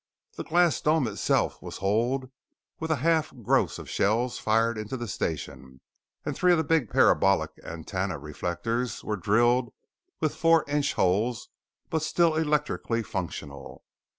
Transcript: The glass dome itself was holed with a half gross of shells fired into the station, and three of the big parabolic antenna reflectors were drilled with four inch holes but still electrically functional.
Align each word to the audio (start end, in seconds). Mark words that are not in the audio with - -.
The 0.35 0.43
glass 0.43 0.81
dome 0.81 1.07
itself 1.07 1.61
was 1.61 1.77
holed 1.77 2.31
with 2.79 2.89
a 2.89 2.95
half 3.05 3.31
gross 3.43 3.77
of 3.77 3.87
shells 3.87 4.39
fired 4.39 4.75
into 4.75 4.97
the 4.97 5.07
station, 5.07 5.79
and 6.25 6.35
three 6.35 6.51
of 6.51 6.57
the 6.57 6.63
big 6.63 6.89
parabolic 6.89 7.51
antenna 7.63 8.17
reflectors 8.17 9.03
were 9.03 9.15
drilled 9.15 9.71
with 10.19 10.33
four 10.33 10.65
inch 10.67 10.93
holes 10.93 11.49
but 11.91 12.01
still 12.01 12.33
electrically 12.33 13.03
functional. 13.03 13.83